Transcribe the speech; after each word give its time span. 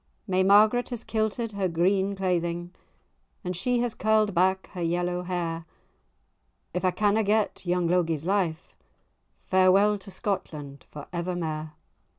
May 0.25 0.41
Margaret 0.41 0.89
has 0.89 1.03
kilted 1.03 1.51
her 1.51 1.67
green 1.67 2.15
cleiding,[#] 2.15 2.71
And 3.43 3.55
she 3.55 3.81
has 3.81 3.93
curl'd 3.93 4.33
back 4.33 4.65
her 4.73 4.81
yellow 4.81 5.21
hair— 5.21 5.65
"If 6.73 6.83
I 6.83 6.89
canna 6.89 7.21
get 7.23 7.67
young 7.67 7.87
Logie's 7.87 8.25
life, 8.25 8.73
Farewell 9.45 9.99
to 9.99 10.09
Scotland 10.09 10.85
for 10.89 11.05
evermair." 11.13 11.73